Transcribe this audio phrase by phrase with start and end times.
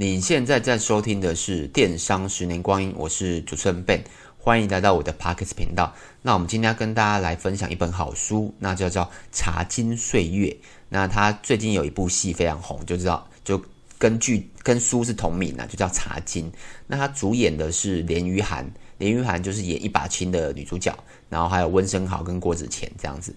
[0.00, 4.00] 你现在在收听的是《电商十年光阴》，我是主持人 Ben，
[4.38, 5.92] 欢迎来到我的 Podcast 频道。
[6.22, 10.50] 那我们今天要跟大家来分享一本好书，那就叫《茶金岁月》。
[10.88, 13.60] 那他最近有一部戏非常红，就知道就
[13.98, 16.48] 根据跟书是同名的，就叫《茶金》。
[16.86, 20.96] 那他主演的是连俞涵，连俞涵就是演一把青的女主角，
[21.28, 23.34] 然后还有温升豪跟郭子乾这样子。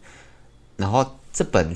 [0.77, 1.75] 然后这本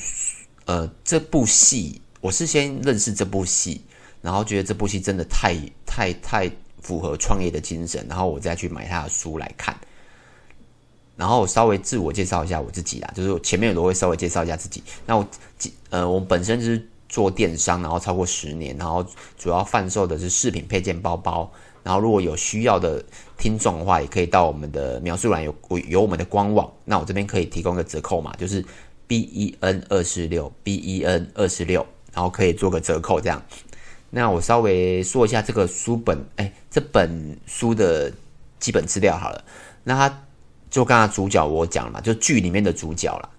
[0.66, 3.82] 呃这部戏，我是先认识这部戏。
[4.26, 9.78] 然后觉得这部戏真的太太太符合创业的精神，然后我再去买他的书来看。
[11.16, 14.84] 然后我稍微自我介绍一下我自己啦，就是我前面有都会稍微介绍一下自己。
[15.06, 15.26] 那我
[15.90, 19.06] 呃，我本身就是做电商，然后超过十年，然后
[19.38, 21.50] 主要贩售的是饰品、配件、包包。
[21.84, 23.02] 然后如果有需要的
[23.38, 25.56] 听众的话，也可以到我们的描述栏有
[25.88, 28.66] 有我们的官网，那我这边可以提供个折扣码，就是
[29.08, 33.40] B E N 二四六 B E N 二四六，然后可以做个折扣这样。
[34.16, 38.10] 那我稍微说一下这个书本，哎，这本书的
[38.62, 39.44] 基本资料好了。
[39.84, 40.24] 那他
[40.70, 43.30] 就刚才主角我讲了嘛，就剧里面的主角了。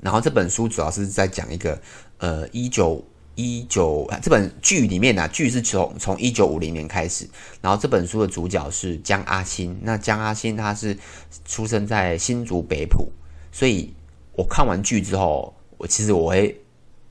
[0.00, 1.76] 然后这本书主要是在讲一个，
[2.18, 7.28] 呃，一九一九这本剧里面呢、啊，剧是从从一九五零年开始。
[7.60, 10.96] 然后这本书的主角是江阿新，那江阿新他是
[11.44, 13.10] 出生在新竹北埔，
[13.50, 13.92] 所以
[14.34, 16.56] 我看完剧之后，我其实我会。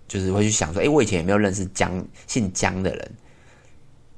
[0.09, 3.11] 就是会去想说，哎，我以前有没有认识江姓江的人？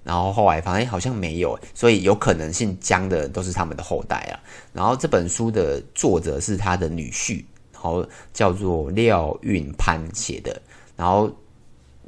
[0.04, 4.34] 然后后来发现好像没有，所以有可能姓江的都是他们的后代啊。
[4.74, 8.04] 然后这本书的作者是他的女婿，然后
[8.34, 10.60] 叫做廖运潘写的。
[10.96, 11.32] 然后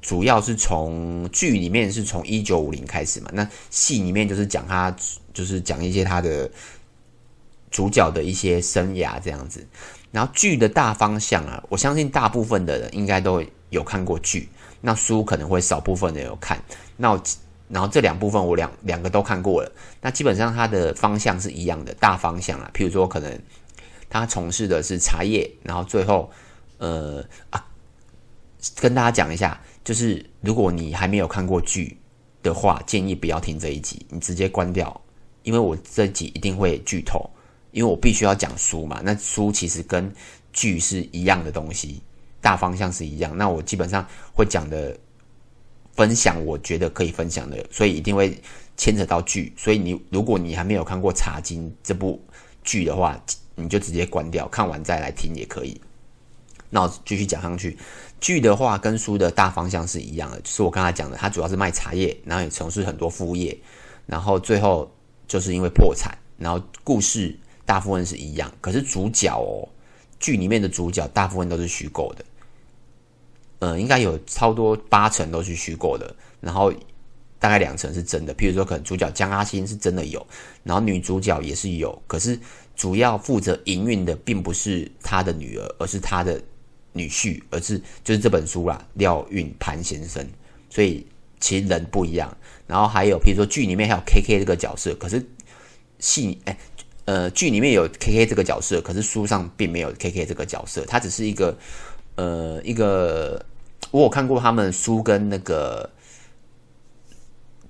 [0.01, 4.95] 主要是从剧里面是从一九五零开始嘛，那戏里面就是讲他，
[5.31, 6.49] 就是讲一些他的
[7.69, 9.63] 主角的一些生涯这样子。
[10.11, 13.43] 然后剧的大方向啊，我相信大部分的人应该都
[13.73, 14.47] 有看过剧，
[14.79, 16.57] 那书可能会少部分的有看。
[16.95, 17.21] 那
[17.69, 22.69] 然后这两部分我两两个都看过了，那基本上它的方向是一样的，大方向啊。
[22.73, 23.39] 譬如说，可能
[24.09, 26.29] 他从事的是茶叶，然后最后
[26.77, 27.65] 呃啊，
[28.75, 31.97] 跟大家讲一下，就是如果你还没有看过剧
[32.43, 35.01] 的话，建议不要听这一集，你直接关掉，
[35.41, 37.27] 因为我这集一定会剧透，
[37.71, 39.01] 因为我必须要讲书嘛。
[39.03, 40.13] 那书其实跟
[40.51, 42.03] 剧是一样的东西。
[42.43, 44.95] 大方向是一样，那我基本上会讲的
[45.93, 48.37] 分享，我觉得可以分享的，所以一定会
[48.75, 49.53] 牵扯到剧。
[49.55, 52.21] 所以你如果你还没有看过《茶经》这部
[52.61, 53.17] 剧的话，
[53.55, 55.79] 你就直接关掉，看完再来听也可以。
[56.69, 57.77] 那我继续讲上去，
[58.19, 63.57] 剧的话跟书的大方向是一样的，就是我刚才讲的，它主要是卖茶叶，然后也从事很多副业，
[64.05, 64.91] 然后最后
[65.27, 69.69] 就是因为破产，然后故事大部分是一样，可是主角哦，
[70.19, 72.25] 剧里面的主角大部分都是虚构的。
[73.63, 76.69] 嗯，应该有超多八成都是虚构的，然后
[77.39, 78.35] 大概两成是真的。
[78.35, 80.27] 譬如说，可能主角江阿新是真的有，
[80.63, 82.37] 然后女主角也是有，可是
[82.75, 86.41] 主要负责营运的并不是他的女儿，而是他的
[86.91, 90.27] 女婿，而是就是这本书啦，廖运潘先生。
[90.69, 91.07] 所以
[91.39, 92.35] 其实人不一样。
[92.67, 95.25] 然后还有譬如说剧里面还有 K K 这个角色，可是
[95.99, 96.57] 戏哎
[97.05, 101.57] 呃剧里面有 K K 这个角色，可是书上并没有 K K 这个角色，他只是一个
[102.15, 103.41] 呃一个。
[103.93, 105.87] 我有看过他们书跟那个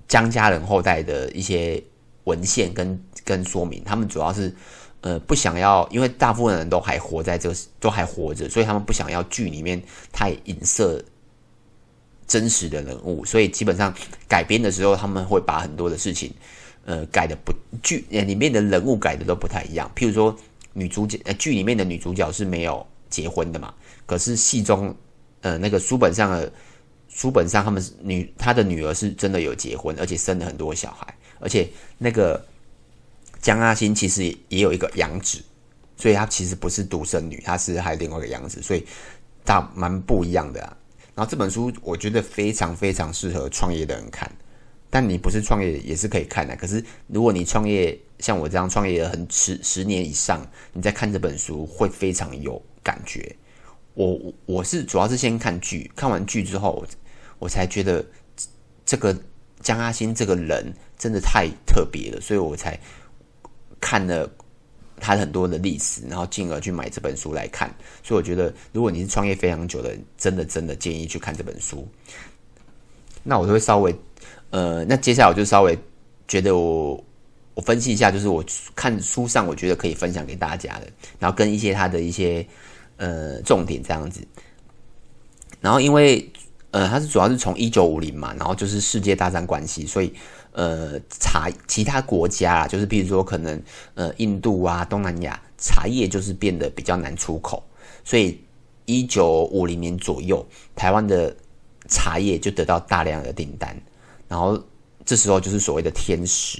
[0.08, 1.82] 江家人后代的一些
[2.24, 4.50] 文献跟跟说明，他们主要是
[5.02, 11.04] 呃不想要，因为大部分人都还活在这都还活着，所以他们不想要剧里面太影射
[12.26, 13.94] 真实的人物，所以基本上
[14.26, 16.32] 改编的时候，他们会把很多的事情
[16.86, 17.52] 呃改的不
[17.82, 19.92] 剧里面的人物改的都不太一样。
[19.94, 20.34] 譬如说
[20.72, 23.74] 女主角呃剧里面的女主角是没有结婚的嘛，
[24.06, 24.96] 可是戏中。
[25.44, 26.50] 呃，那个书本上的
[27.06, 31.68] 书本上，他们女他的女儿是真的有结婚，而且生了很多小孩，而且
[31.98, 32.42] 那个
[33.42, 35.42] 江阿欣其实也有一个养子，
[35.98, 38.82] 所以她其实不是独生女，她是还有另外一个养子，所以
[39.44, 40.76] 大蛮不一样的啊。
[41.14, 44.30] 然后这本书我觉得非常非常适合创业的人看，
[44.88, 46.56] 但你不是创业也是可以看的。
[46.56, 50.40] 可是如果你创业像我这样创业了很十十年以上，
[50.72, 53.36] 你再看这本书会非常有感觉。
[53.94, 56.84] 我我是主要是先看剧，看完剧之后，
[57.38, 58.04] 我才觉得
[58.84, 59.16] 这个
[59.60, 62.78] 江阿新这个人真的太特别了，所以我才
[63.80, 64.28] 看了
[64.98, 67.72] 他很多的历史，然后进而去买这本书来看。
[68.02, 71.86] 所以我觉得，如果你是创业非常久的人，真的真的建议去看这本书。
[73.22, 73.94] 那我就会稍微
[74.50, 75.78] 呃，那接下来我就稍微
[76.26, 77.04] 觉得我
[77.54, 78.44] 我分析一下，就是我
[78.74, 80.88] 看书上我觉得可以分享给大家的，
[81.20, 82.44] 然后跟一些他的一些。
[82.96, 84.26] 呃，重点这样子，
[85.60, 86.30] 然后因为
[86.70, 90.12] 呃，它是主要是从一九五零嘛，然后就是世界大战关系，所以
[90.52, 93.60] 呃，茶其他国家啊，就是比如说可能
[93.94, 97.62] 呃印度啊、东南亚茶叶就是变得比较难出口，
[98.04, 98.40] 所以
[98.86, 100.46] 一九五零年左右，
[100.76, 101.34] 台湾的
[101.88, 103.76] 茶叶就得到大量的订单，
[104.28, 104.60] 然后
[105.04, 106.58] 这时候就是所谓的天时，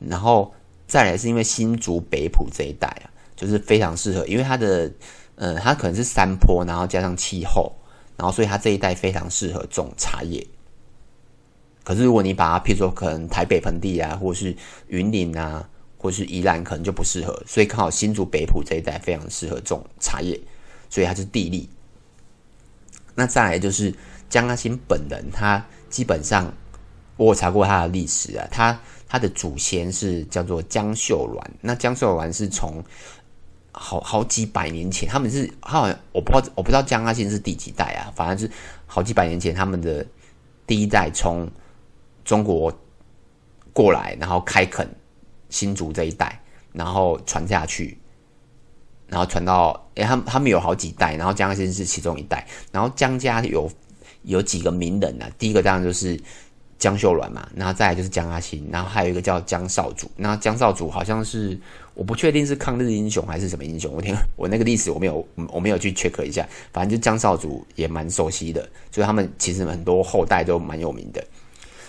[0.00, 0.52] 然后
[0.88, 4.90] 再来是因为新竹北埔这一带啊，就是非常适合，因为它的。
[5.38, 7.72] 呃，它可能是山坡，然后加上气候，
[8.16, 10.44] 然后所以它这一带非常适合种茶叶。
[11.84, 14.52] 可是如果你把它，譬如说可能台北盆地啊，或是
[14.88, 17.40] 云林啊，或是宜兰，可能就不适合。
[17.46, 20.38] 所以刚好新竹北埔这一带非常适合种茶叶，
[20.90, 21.68] 所以它是地利。
[23.14, 23.94] 那再来就是
[24.28, 26.52] 江阿新本人，他基本上
[27.16, 28.76] 我有查过他的历史啊，他
[29.06, 32.82] 他的祖先是叫做江秀鸾，那江秀鸾是从。
[33.72, 38.52] 好好几百年前，他们是好像我不知道，我不知道江阿新是第几代啊，反正是
[38.86, 40.04] 好几百年前他们的
[40.66, 41.48] 第一代从
[42.24, 42.72] 中国
[43.72, 44.88] 过来，然后开垦
[45.48, 46.40] 新竹这一带，
[46.72, 47.96] 然后传下去，
[49.06, 53.70] 然后传到诶、欸，他们他们有好几代，然后江阿新是其中一代，然后江家有
[54.22, 56.20] 有几个名人啊，第一个当然就是
[56.78, 61.56] 江秀鸾嘛，然后再来就是江阿新，然后还有一个叫江少主，那江少主好像是。
[61.98, 68.62] 我不确定是抗日英雄还是什么英雄，我听我那个历史我没有我没有去 check 一下，反正就江少主也蛮熟悉的，
[68.92, 71.26] 所以他们其实很多后代都蛮有名的，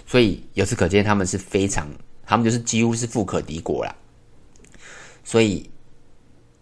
[0.07, 1.87] 所以由此可见他们是非常，
[2.25, 3.95] 他们就是几乎是富可敌国啦，
[5.23, 5.69] 所以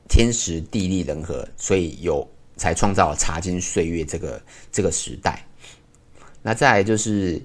[0.09, 4.41] 天时地利人和，所以有才创造了茶金岁月这个
[4.73, 5.41] 这个时代。
[6.41, 7.41] 那再来就是，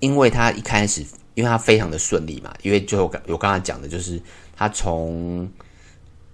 [0.00, 1.04] 因为他一开始，
[1.34, 4.20] 因为他非常的顺利嘛，因为就我我刚才讲的就是。
[4.62, 5.50] 他从，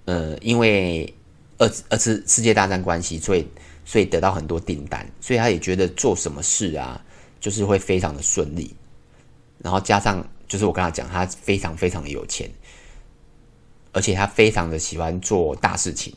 [0.04, 1.14] 呃，因为
[1.58, 3.46] 二次二次世界大战关系，所以
[3.84, 7.00] 所以得到很多订单，所以他也觉得做什么事啊，
[7.38, 8.74] 就是会非常的顺利。
[9.58, 12.50] 然后加上就是我刚才讲，他非常非常的有钱，
[13.92, 16.12] 而且他非常的喜欢做大事情。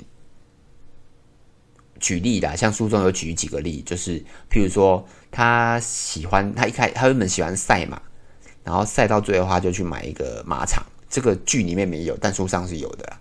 [2.00, 8.02] 举例啦，像书中有举几个例，就是譬如说他喜欢他一开他原本喜欢赛马，
[8.70, 10.86] 然后赛到最后他就去买一个马场。
[11.10, 13.18] 这个剧里面没有，但书上是有的。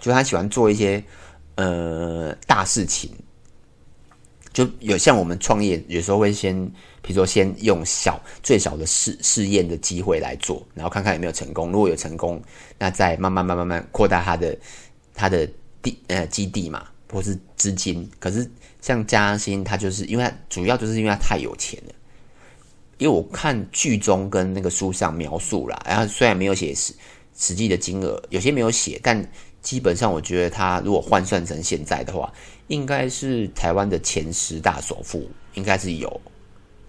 [0.00, 1.00] 就他喜欢做一些
[1.54, 3.08] 呃大事情，
[4.52, 6.52] 就有像我们创业，有时候会先，
[7.00, 11.70] 比如说先用小最小的试试验的机会来做，然后看看有没有成功。
[11.70, 12.42] 如果有成功，
[12.76, 14.58] 那再慢慢慢慢慢扩大他的
[15.14, 15.48] 他的
[15.80, 18.10] 地呃基地嘛，或是资金。
[18.18, 18.50] 可是
[18.80, 21.94] 像嘉兴，他就是因为他主要就是因为他太有钱了。
[23.02, 26.94] 因为我看剧中跟那个书上描述啦，然后虽然没有写实
[27.36, 29.28] 实际的金额，有些没有写，但
[29.60, 32.32] 基本上我觉得他如果换算成现在的话，
[32.68, 36.20] 应该是台湾的前十大首富，应该是有，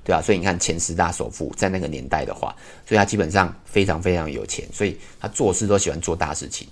[0.04, 2.56] 对啊，所以你看前十大首富在那个年代的话，
[2.88, 6.68] 所以他基本上非常非常有钱，所以他做事都喜欢做大事情，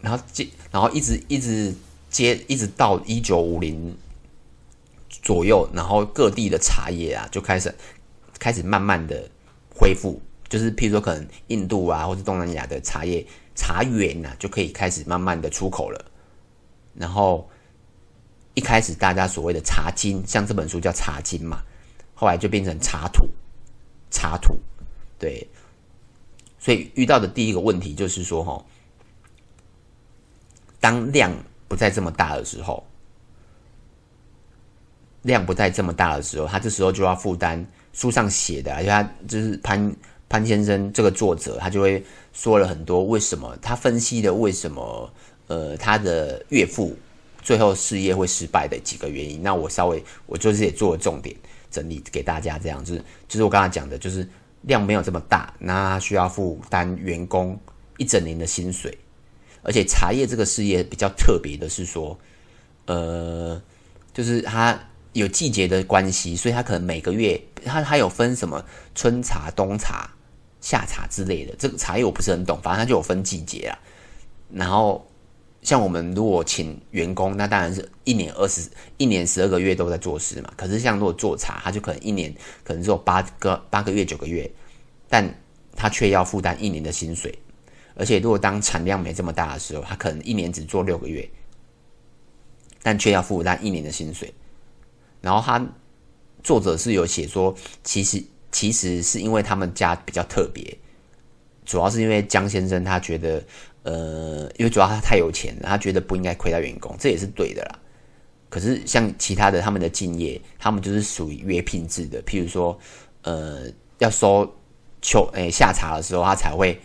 [0.00, 1.74] 然后接，然后一直一直
[2.08, 3.92] 接，一直到一九五零。
[5.22, 7.72] 左右，然后各地的茶叶啊，就开始
[8.40, 9.30] 开始慢慢的
[9.72, 13.24] 恢复，就是譬如说，可能印度啊，或者东南亚的茶叶
[13.54, 16.04] 茶园啊，就可以开始慢慢的出口了。
[16.94, 17.48] 然后
[18.54, 21.62] 一开始大家所谓的茶金，像这本书叫茶金嘛，
[22.14, 23.28] 后来就变成茶土，
[24.10, 24.58] 茶土，
[25.18, 25.46] 对。
[26.58, 28.64] 所以遇到的第一个问题就是说，哈，
[30.80, 31.32] 当量
[31.68, 32.84] 不再这么大的时候。
[35.22, 39.96] 量不再这么大的时候，他这时候就要负担书上写的，而且他就是潘
[40.28, 42.02] 潘先生这个作者，他就会
[42.32, 45.12] 说了很多为什么，他分析的为什么，
[45.46, 46.96] 呃，他的岳父
[47.40, 49.42] 最后事业会失败的几个原因。
[49.42, 51.36] 那我稍微我就是也做了重点
[51.70, 54.28] 整理给大家，这样子，就是我刚才讲的，就是
[54.62, 57.56] 量没有这么大，那他需要负担员工
[57.96, 58.98] 一整年的薪水，
[59.62, 62.18] 而且茶叶这个事业比较特别的是说，
[62.86, 63.62] 呃，
[64.12, 64.80] 就是他。
[65.12, 68.64] 有季节的关系，所以它可能每个月，它它有分什么
[68.94, 70.10] 春茶、冬茶、
[70.60, 71.54] 夏茶之类的。
[71.58, 73.78] 这个茶叶我不是很懂，反正它就有分季节啊。
[74.50, 75.06] 然后
[75.62, 80.52] 像我们如果请员工，那当然是一年二十一年十二个月都在做事嘛。
[80.56, 84.50] 可是像如果做茶，它就可能一年可能只有八个八个月九个月，
[85.08, 85.32] 但
[85.76, 87.38] 他却要负担一年的薪水。
[87.94, 91.28] 而且如果当产量没这么大的时候，他可能一年只做六个月，
[92.82, 94.32] 但却要负担一年的薪水。
[95.22, 95.64] 然后他
[96.42, 100.76] 作者是有写说，其实其实是因为他们家比较特别，
[101.64, 103.42] 主要是因为江先生他觉得，
[103.84, 107.78] 呃，因为主要他太有钱，他觉得不应该亏待员工，这也是对的啦。
[108.50, 112.22] 可是像其他的他们的敬业，他们就是属于约聘制的。
[112.24, 112.78] 譬如说，
[113.22, 113.62] 呃，
[113.98, 114.52] 要收
[115.00, 116.78] 秋诶下茶的时候，他才会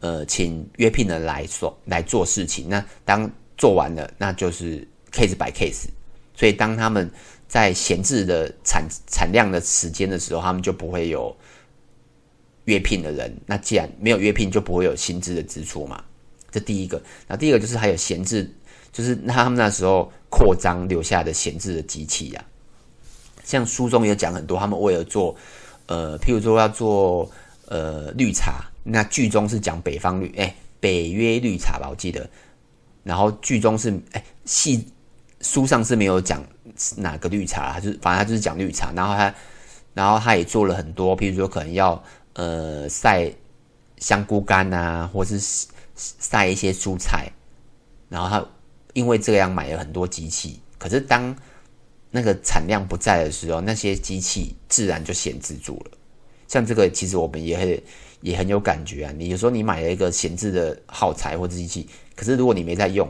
[0.00, 2.68] 呃请约聘的来说来做事情。
[2.68, 4.80] 那当做完了，那就是
[5.12, 5.86] case by case。
[6.34, 7.08] 所以当他们
[7.54, 11.32] 在闲置的产产量的时间的时候，他们就不会有
[12.64, 13.32] 约聘的人。
[13.46, 16.02] 那既然没有约聘，就不会有薪资的支出嘛。
[16.50, 17.00] 这第一个。
[17.28, 18.52] 那第二个就是还有闲置，
[18.92, 23.44] 就是他们那时候扩张留下的闲置的机器呀、啊。
[23.44, 25.32] 像书中也讲很多，他们为了做
[25.86, 27.30] 呃，譬如说要做
[27.68, 32.28] 呃绿茶，那剧中是讲北方绿，哎，北约绿茶吧，我记得。
[33.04, 34.84] 然后剧中是哎，戏
[35.44, 36.44] 书上是没有讲。
[36.96, 37.78] 哪个绿茶？
[37.78, 39.32] 就是反正他就是讲绿茶，然后他，
[39.92, 43.30] 然后他也做了很多，譬如说可能要呃晒
[43.98, 45.38] 香菇干啊，或是
[45.94, 47.30] 晒一些蔬菜，
[48.08, 48.44] 然后他
[48.92, 50.58] 因为这样买了很多机器。
[50.78, 51.36] 可是当
[52.10, 55.96] 那个产量不在的时候，那些机器自然就闲置住了。
[56.48, 57.82] 像这个，其实我们也很
[58.20, 59.12] 也很有感觉啊。
[59.16, 63.08] 你有时候你买了一个闲置的耗材或者机器，可是如果你没在用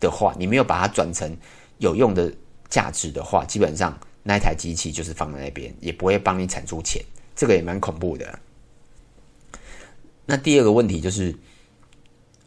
[0.00, 1.36] 的话，你没有把它转成
[1.78, 2.32] 有用的。
[2.68, 7.00] 价值的话，基本上那台机器就是放在那边，也不会帮你产出钱，
[7.36, 8.36] 这个也蛮恐怖的。
[10.26, 11.32] 那第二个问题就是，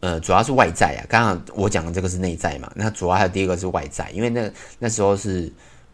[0.02, 1.08] 呃，主要是外债啊。
[1.08, 5.50] 刚刚我讲的这个是内在嘛，那主要还有第二个是外债，因为那那时候是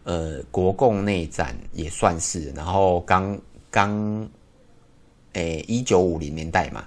[0.05, 4.27] 呃国共内战也算是，然后刚刚
[5.33, 6.83] 诶一九五零年代嘛，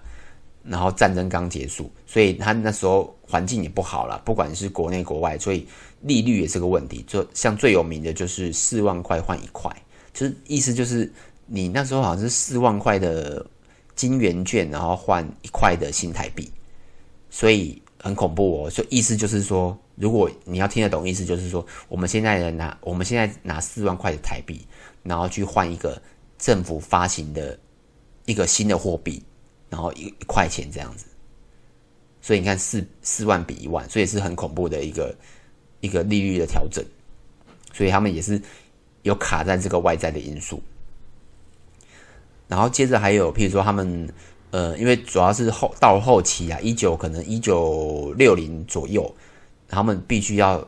[0.69, 5.67] 然后战争刚结束，所以他那时候环境也不好了，不管是国内国外，所以。
[6.03, 9.69] 利率也是个问题，就像最有名的就是四万块换一块，
[10.15, 11.13] 就是意思就是
[11.45, 13.45] 你那时候好像是四万块的
[13.97, 16.49] 金圆券，然后换一块的新台币，
[17.31, 18.71] 所以很恐怖哦。
[18.71, 24.65] 所以意思就是说，如果你要听得懂，意思就是说，我们现在拿我们现在拿四万块的台币，
[25.03, 26.01] 然后去换一个
[26.39, 27.59] 政府发行的
[28.25, 29.21] 一个新的货币，
[29.71, 31.07] 然后一一块钱这样子，
[32.21, 35.15] 所以你看四四万比一万，所以是很恐怖的一个。
[35.81, 36.85] 一个利率的调整，
[37.73, 38.43] 所以他们也是
[39.05, 40.61] 有卡在这个外在的因素。
[42.49, 44.13] 然后接着还有，譬如说他们
[44.51, 49.09] 呃，因为主要是后到后期啊，一九可能一九六零左右，
[49.69, 50.67] 他们必须要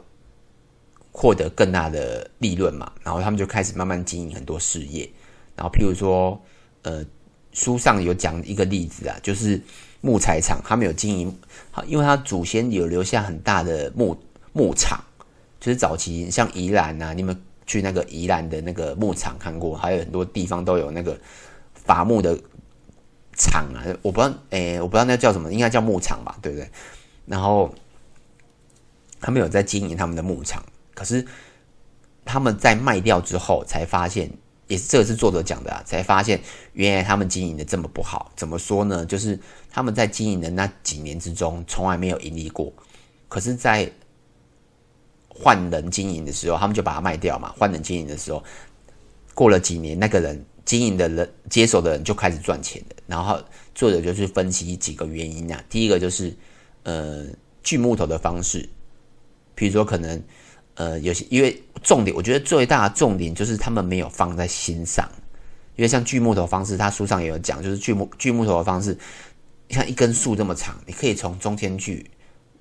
[1.11, 5.11] 获得更大的利润嘛，然后他们就开始慢慢经营很多事业。
[5.57, 6.41] 然后譬如说，
[6.83, 7.05] 呃，
[7.53, 9.61] 书上有讲一个例子啊，就是
[10.01, 11.39] 木材厂，他们有经营，
[11.87, 14.19] 因为他祖先有留下很大的木。
[14.53, 15.01] 牧场
[15.61, 21.17] 就是早期像宜兰啊，你们去那个宜兰的那个牧场看过，还有很多地方都有那个
[21.73, 22.37] 伐木的
[23.37, 23.79] 厂啊。
[24.03, 26.69] 我不知道，诶、欸，我不知道那叫什么，应该叫牧场吧，对不对？
[27.27, 27.73] 然后
[29.21, 30.61] 他们有在经营他们的牧场，
[30.93, 31.25] 可是
[32.25, 34.29] 他们在卖掉之后才发现，
[34.71, 36.41] 也是这个是作者讲的啊，才发现
[36.75, 38.31] 原来他们经营的这么不好。
[38.37, 39.05] 怎么说呢？
[39.05, 39.37] 就是
[39.69, 42.73] 他们在经营的那几年之中，从来没有盈利过，
[43.29, 43.91] 可是，在
[45.29, 47.53] 换人经营的时候，他们就把它卖掉嘛。
[47.59, 48.45] 换人经营的时候，
[49.35, 52.97] 过了几年，那个人经营的人接手的人就开始赚钱了。
[53.09, 53.43] 然后
[53.75, 55.61] 作者就去分析几个原因啊。
[55.69, 56.33] 第一个就是
[56.85, 57.27] 呃
[57.65, 58.69] 锯木头的方式，
[59.57, 60.23] 比如说可能
[60.75, 65.09] 呃有些因为重点，我觉得最大的重点就是他们没有放在心上。
[65.77, 68.95] 因为像锯木头方式，他书上也有讲，就是锯木锯木头的方式，
[69.71, 72.11] 像一根树这么长，你可以从中间锯，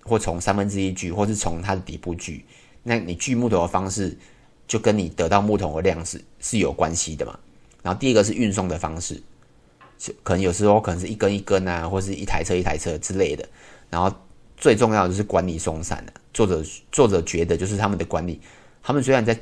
[0.03, 2.45] 或从三分之一锯，或是从它的底部锯。
[2.81, 4.17] 那你锯木头的方式，
[4.69, 7.37] 就跟你得到木头的量是是有关系的嘛。
[7.83, 9.21] 然后第二个是运送的方式，
[10.23, 13.45] 可能有时候可能是一根一根啊，或是一台车一台车之类的。
[13.89, 14.09] 然后
[14.59, 16.13] 最重要的就是管理松散的。
[16.31, 18.39] 作者作者觉得就是他们的管理，
[18.83, 19.37] 他们虽然在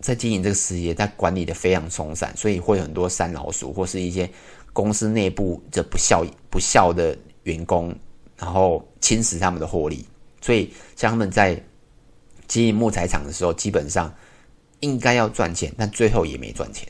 [0.00, 4.28] 在经营这个事业，但管理的非常松散，所以会有很多山老鼠或是一些
[4.74, 7.96] 公司内部的不孝不孝的员工，
[8.36, 10.04] 然后侵蚀他们的获利。
[10.42, 11.60] 所以像他们在
[12.46, 14.14] 经营木材厂的时候，基本上
[14.80, 16.86] 应该要赚钱，但最后也没赚钱，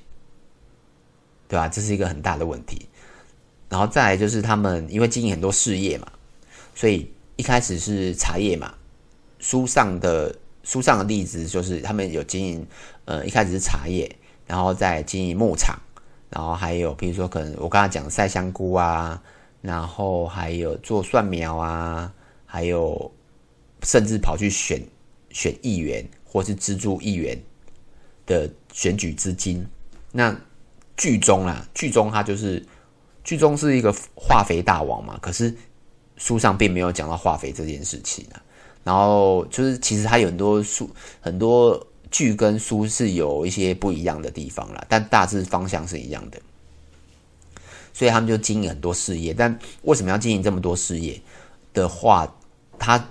[1.48, 1.68] 对吧？
[1.68, 2.88] 这是一个很大的问题。
[3.68, 6.06] 然后再来就是他们因为经营很多事业嘛，
[6.74, 8.74] 所以一开始是茶叶嘛。
[9.38, 12.66] 书上的书上的例子就是他们有经营，
[13.04, 14.10] 呃，一开始是茶叶，
[14.46, 15.78] 然后再经营牧场，
[16.30, 19.22] 然后还有比如说可能我刚才讲晒香菇啊，
[19.62, 22.12] 然后还有做蒜苗啊，
[22.44, 23.12] 还有
[23.82, 24.82] 甚至跑去选。
[25.28, 27.38] 选议员或是资助议员
[28.24, 29.66] 的选举资金，
[30.10, 30.34] 那
[30.96, 32.64] 剧中啊，剧中他就是
[33.22, 35.54] 剧中是一个化肥大王嘛，可是
[36.16, 38.42] 书上并没有讲到化肥这件事情啊。
[38.84, 40.88] 然后就是其实它有很多书，
[41.20, 46.40] 很多剧跟书是有一些不一样的地方啦，但大致方向是一样的。
[47.92, 51.20] 所以他们就经营很多事业，但为什么要经营这么多事业
[51.72, 52.30] 的话，
[52.78, 53.02] 他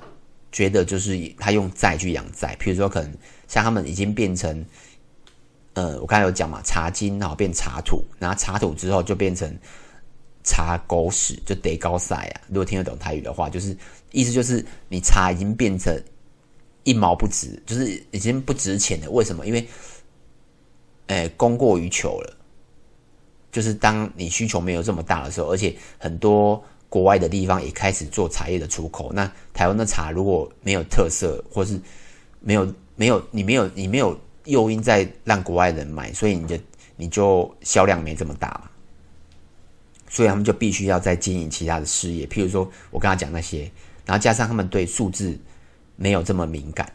[0.52, 3.12] 觉得就是他用债去养债，譬如说可能
[3.48, 4.66] 像他们已经变成，
[5.74, 9.58] 呃，我刚才有讲嘛，茶金然后变茶土，然后茶土之后就变成
[10.46, 12.42] 茶狗屎，就得高赛啊。
[12.48, 13.76] 如果听得懂台语的话，就是
[14.12, 16.02] 意思就是你茶已经变成
[16.84, 19.10] 一毛不值，就是已经不值钱了。
[19.10, 19.46] 为什么？
[19.46, 19.68] 因为，
[21.08, 22.38] 呃，供过于求了。
[23.52, 31.80] 就是当你需求没有这么大的时候，而且很多国外的地方也开始做茶叶的出口，那台湾的茶如果没有特色，或是
[32.42, 36.58] 没有没有你没有你没有诱因在让国外人买，所以你就
[36.98, 38.70] 你就销量没这么大嘛。
[40.16, 43.70] 所以他们就必须要再经营其他的事业，譬如说我刚才讲那些，
[44.06, 45.38] 然后加上他们对数字
[45.96, 46.90] 没有这么敏感，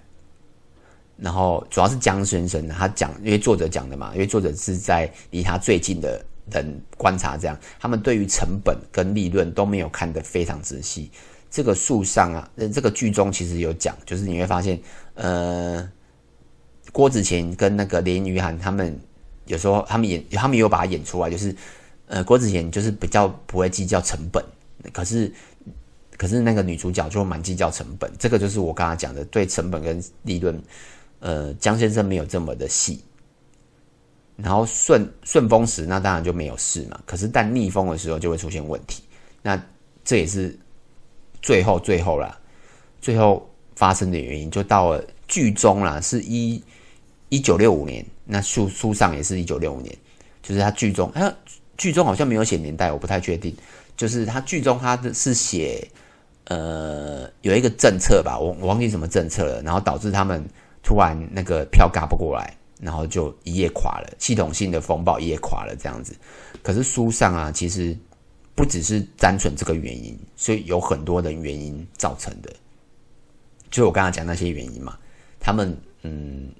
[1.18, 6.24] 然后主要是江先生他讲，因为作者讲的嘛，因为作者是在离他最近的。
[6.50, 11.08] 人观察这样，他们对于成本跟利润都没有看得非常仔细。
[11.48, 14.76] 这个树上啊，这个剧中其实有讲，就是你会发现，
[15.14, 15.88] 呃，
[16.90, 18.98] 郭子乾跟那个连俞涵他们
[19.46, 21.54] 有时候他们演，他们有把它演出来，就是
[22.10, 24.44] 呃，郭子乾就是比较不会计较成本，
[24.92, 25.32] 可是
[26.16, 28.10] 可是那个女主角就蛮计较成本。
[28.18, 30.60] 这个就是我刚刚讲的，对成本跟利润，
[31.20, 33.00] 呃，江先生没有这么的细。
[34.34, 37.00] 然后顺顺风时，那当然就没有事嘛。
[37.06, 39.04] 可是，但逆风的时候就会出现问题。
[39.40, 39.62] 那
[40.04, 40.58] 这也是
[41.40, 42.36] 最后最后啦，
[43.00, 46.60] 最后发生的原因，就到了剧中啦，是一
[47.28, 48.04] 一九六五年。
[48.24, 49.96] 那书书上也是一九六五年，
[50.42, 51.32] 就是他剧中，哎，
[51.80, 53.56] 剧中好像没有写年代，我不太确定。
[53.96, 55.90] 就是他剧中他是写，
[56.44, 60.44] 呃，有一个政策吧，我忘记什么政策了，然后导致他们
[60.82, 62.54] 突然那个票嘎不过来。
[62.82, 66.16] 然后就一夜垮了，系统性的风暴一夜垮了这样子。
[66.62, 67.94] 可是书上啊，其实
[68.54, 72.50] 不只是单纯这个原因，所以有很多的原因造成的。
[73.70, 74.96] 就我刚才讲那些原因嘛，
[75.38, 76.50] 他们嗯，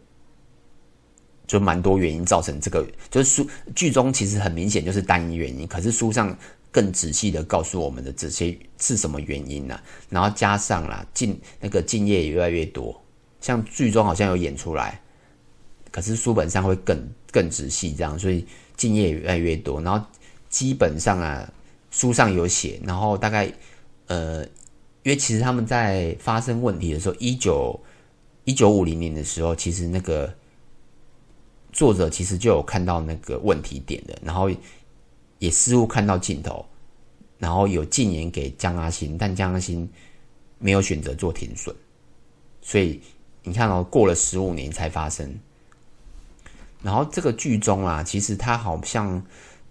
[1.51, 2.87] 就蛮多原因造成这个。
[3.11, 6.37] 就是书剧中其实很明显就是单一原因，可是书上
[6.71, 9.83] 更仔细的告诉我们的这些是什么原因呢、啊？
[10.09, 13.03] 然后加上啦，竞那个竞业也越来越多，
[13.41, 15.01] 像剧中好像有演出来。
[15.91, 16.97] 可是书本上会更
[17.33, 19.81] 更仔细这样，所以竞业也越来越多。
[19.83, 20.07] 然后
[20.49, 21.53] 基本上啊，
[21.91, 23.53] 书上有写，然后大概
[24.07, 24.45] 呃，
[25.03, 27.81] 因为其实他们在发生问题的时候，一九
[28.45, 30.33] 一九五零年的时候，其实那个
[31.73, 34.51] 作者其实就有看到那个问题点的，然后
[35.39, 36.65] 也似乎看到尽头，
[37.39, 39.89] 然后有进言给江阿新，但江阿新
[40.59, 41.75] 没有选择做停损，
[42.61, 43.01] 所以
[43.43, 45.33] 你看哦，过了十五年才发生。
[46.83, 49.23] 然后这个剧中啊，其实他好像，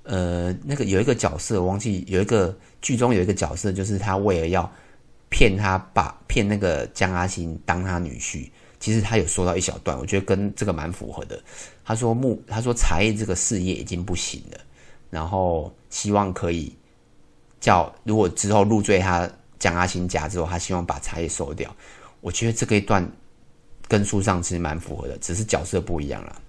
[0.04, 4.72] 呃，那个有一个角色，忘记有一个剧中有一个角色，就是他为了要
[5.30, 8.50] 骗他爸，骗那个江阿新当他女婿，
[8.80, 11.42] 其实他有说到一小段，我觉得跟这个蛮符合的。
[11.84, 14.60] 他说木，他说茶叶这个事业已经不行了，
[15.10, 16.74] 然后希望可以
[17.60, 21.76] 叫，如果之后入赘他江阿新家之后，他希望把茶叶收掉。
[22.22, 23.06] 我觉得这个一段
[23.88, 26.42] 跟书上其实蛮符合的，只是角色不一样了。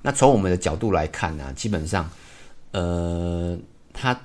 [0.00, 2.08] 那从我们的角度来看呢、基本上，
[2.70, 3.58] 呃，
[3.92, 4.18] 他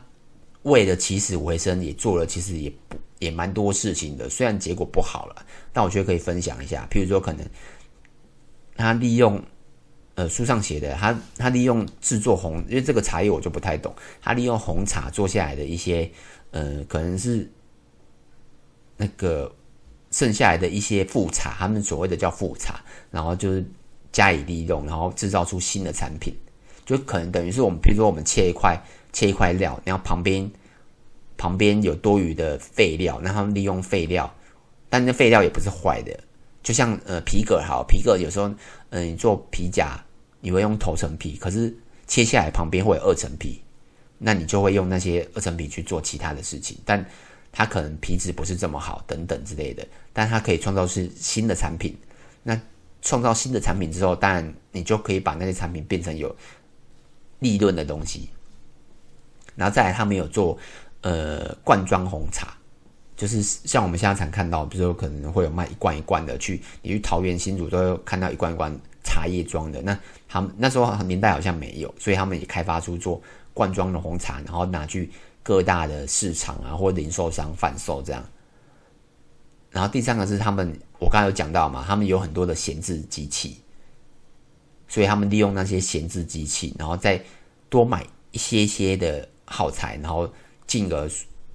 [0.61, 4.29] 为了起死回生，也做了其实也不也蛮多事情的。
[4.29, 6.87] 虽然结果不好了，但我觉得可以分享一下。
[6.91, 7.45] 譬如说，可能
[8.75, 9.41] 他利用
[10.15, 13.93] 呃书上写的，他他利用制作红，因为这个茶叶我就不太懂。
[14.21, 16.09] 他利用红茶做下来的一些
[16.51, 17.49] 呃，可能是
[18.97, 19.53] 那个
[20.11, 23.65] 剩下来的一些副茶，他们所谓的叫副茶，然后就是。
[24.13, 26.37] 加以利用，然后制造出新的产品，
[26.85, 28.79] 就可能等于是我们，比如说我们切一块
[29.11, 30.47] 切一块料，然后旁边
[31.43, 34.33] 旁边有多余的废料，那他们利用废料，
[34.87, 36.17] 但那废料也不是坏的，
[36.63, 38.47] 就像呃皮革好，皮革有时候
[38.91, 40.01] 嗯、你做皮夹，
[40.39, 41.75] 你会用头层皮，可是
[42.07, 43.61] 切下来旁边会有二层皮，
[44.17, 47.05] 那你就会用那些二层皮去做其他的事情，但
[47.51, 51.93] 它可能皮质不是这么好等等之类的，但它可以创造出新的产品，
[52.41, 52.57] 那。
[53.05, 56.33] 创造新的产品之后，当然你就可以把那些产品变成有
[57.39, 58.29] 利润的东西。
[59.57, 60.57] 然后再来，他们有做
[61.03, 62.57] 呃罐装红茶，
[63.15, 69.81] 就是像我们现在常看到，比如说可能会有卖一罐一罐的去，你去桃园新竹都有看到一罐一罐茶叶装的。
[69.81, 73.21] 那他们那时候年代好像没有，所以他们也开发出做
[73.53, 75.11] 罐装的红茶，然后拿去
[75.43, 78.23] 各大的市场啊或零售商贩售这样。
[79.69, 83.59] 然后第三个是他们，我刚才有讲到嘛，他们有很多的闲置机器，
[84.87, 87.19] 所以他们利用那些闲置机器，然后再
[87.69, 90.31] 多买一些些的耗材，然后
[90.67, 91.09] 进而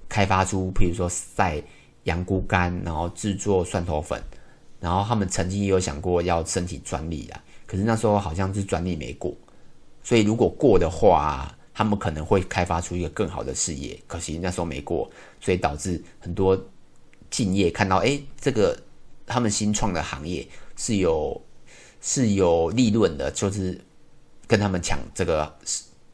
[0.09, 1.63] 开发出，譬如说晒
[2.05, 4.23] 羊菇干，然后制作蒜头粉，
[4.81, 9.35] 然后他们曾经也有想过要申请专利啊，可是那时候好像是专利没过，
[10.03, 16.59] 所以如果过的话，他们可能会开发出一个更好的事业，可惜那时候没过，所以导致很多。
[17.31, 18.75] 敬业看到，哎，这个
[19.27, 21.39] 他们新创的行业是有
[22.01, 23.79] 是有利润的，就是
[24.47, 25.55] 跟他们抢这个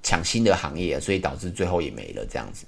[0.02, 2.66] 抢新的行业，所以导致最后也没了这样子。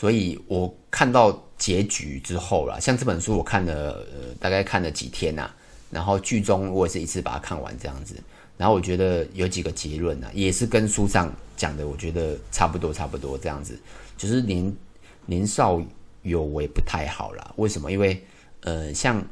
[0.00, 5.50] 所以我看到结局之后啦，像这本书我看了，呃，大概看了几天呐，
[5.90, 8.14] 然后剧中我也是一次把它看完这样子，
[8.56, 13.78] 然后我觉得有几个结论呢，也是跟书上讲的，我觉得差不多差不多这样子，
[14.16, 14.74] 就是年。
[15.26, 15.80] 年少
[16.22, 17.92] 有为不太好啦，为什么？
[17.92, 18.20] 因为
[18.62, 19.22] 呃，像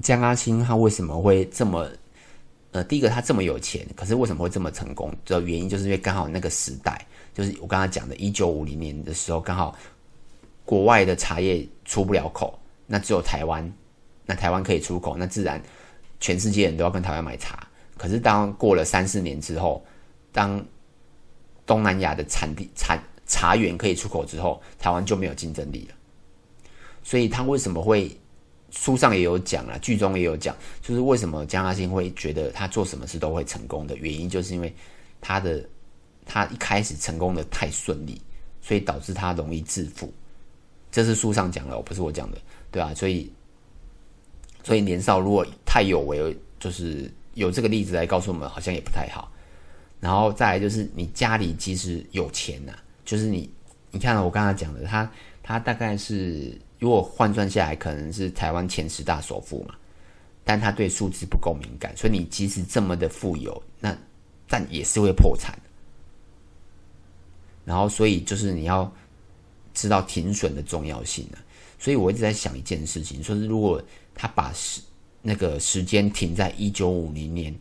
[0.00, 1.88] 江阿星他为什么会这么
[2.70, 5.12] 呃，第一个他这么有钱，可是为什么会这么成功？
[5.26, 9.76] 的原因就是因为刚好那个时代，就是我刚才讲的，一九五零年的时候，刚好
[10.64, 13.72] 国外的茶叶出不了口，那只有台湾，
[14.24, 15.60] 那台湾可以出口，那自然
[16.20, 17.66] 全世界人都要跟台湾买茶。
[17.98, 19.84] 可是当过了三四年之后，
[20.32, 20.64] 当
[21.66, 25.94] 东南亚的产地产茶园可以出口之后，台湾就没有竞争力了。
[27.02, 28.16] 所以他为什么会
[28.70, 34.74] 书上也有讲了，剧中也有讲，就是为什么江阿星会觉得他做什么事都会成功的原因，就是因为
[35.20, 35.64] 他的
[36.24, 38.20] 他一开始成功的太顺利，
[38.60, 40.12] 所以导致他容易致富。
[40.92, 42.38] 这是书上讲的，不是我讲的，
[42.70, 43.32] 对啊，所以
[44.62, 49.32] 所以年少如果太有为，就是有这个例子来告诉我们，好像也不太好。
[49.98, 52.74] 然后再来就是你家里即使有钱呐、
[53.04, 53.50] 就是你，
[53.90, 55.10] 你看我刚才讲的，他
[55.42, 59.74] 他大概是如果换算下来，可能是台湾前十大首富嘛，
[60.44, 63.96] 但他对数字不够敏感，所以你即使这么的富有，那
[64.46, 65.58] 但也是会破产。
[67.64, 68.92] 然后，所以就是你要
[69.74, 71.38] 知道停损的重要性啊。
[71.78, 73.82] 所以我一直在想一件事情，说是如果
[74.14, 74.80] 他把时
[75.20, 77.54] 那个时间停在一九五零年，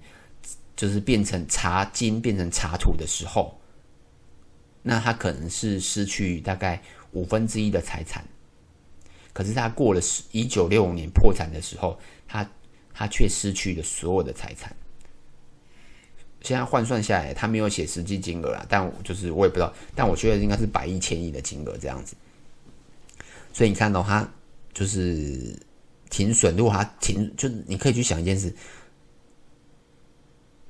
[0.76, 3.58] 就是变成茶金变成茶土的时候。
[4.84, 8.26] 那他可能是失去大概五分之一的财产，
[9.32, 12.50] 可是他过了十一九六五年破产的时候，他
[12.92, 14.76] 他却失去了所有的财产。
[16.42, 22.16] 现在换算下来，他没有写实际金额啊，但就是我也不知道，但我觉得应该是百亿、千亿的金额这样子。
[23.54, 24.28] 所以你看到他
[24.74, 25.56] 就是
[26.10, 28.54] 停损，如果他停，就你可以去想一件事。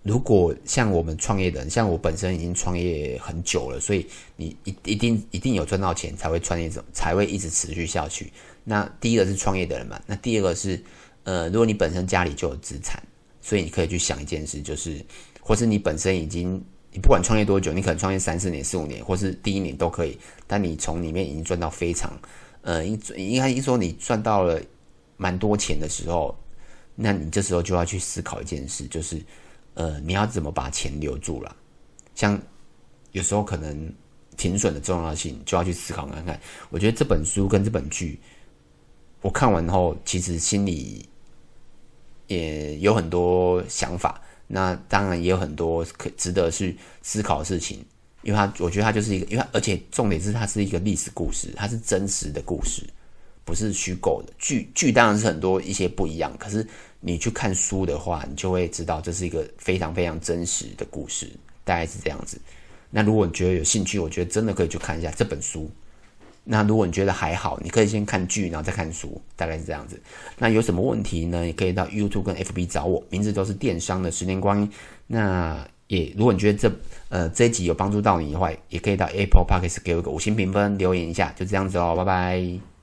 [0.04, 8.34] 如果像我们创业的人，像我本身已经创业很久了，所以你一一定一定有赚到钱才会创业，才会一直持续下去。
[8.64, 10.84] 那第一个是创业的人嘛，那第二个是，
[11.24, 13.02] 呃，如果你本身家里就有资产，
[13.42, 15.00] 所以你可以去想一件事，就是，
[15.52, 22.18] 或是你本身已经，你不管创业多久，你可能创业三四年、四五年，或是第一年都可以，但你从里面已经赚到非常，
[22.62, 24.62] 呃，应应该一说你赚到了
[25.18, 26.34] 蛮多钱的时候，
[26.96, 29.22] 那你这时候就要去思考一件事，就是。
[29.74, 31.56] 呃，你要怎么把钱留住了？
[32.14, 32.38] 像
[33.14, 33.94] 有时候可能
[34.36, 36.38] 停损的重要性，就要去思考看看。
[36.70, 38.20] 我觉得这本书跟这本剧，
[39.22, 41.08] 我看完后，其实心里
[42.28, 44.22] 也有很多想法。
[44.52, 47.84] 那当然也有很多可值得去思考的事情，
[48.24, 52.84] 因为它，我觉得它就是一个，因为而且重点是它是一个历史故事，它是真实的故事，
[53.46, 54.34] 不是虚构的。
[54.38, 56.68] 剧剧当然是很多一些不一样，可是。
[57.04, 61.28] 你去看书的话，你就会知道这是一个非常非常真实的故事，
[61.64, 62.40] 大概是这样子。
[62.92, 65.68] 那如果你觉得有兴趣，我觉得真的可以去看一下这本书。
[66.44, 70.02] 那如果你觉得还好，你可以先看剧，然后再看书，大概是这样子。
[70.38, 71.44] 那有什么问题呢？
[71.44, 74.72] 你可以到 YouTube 跟 FB 找我，名字都是电商的十年光阴。
[75.08, 76.72] 那也如果你觉得这
[77.10, 82.81] 呃这一集有帮助到你的话，也可以到 Apple Podcast 给我一个五星评分，留言一下，就这样子哦，拜拜。